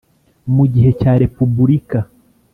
mu 0.55 0.65
gihe 0.73 0.89
cya 0.99 1.13
repubulika. 1.21 1.99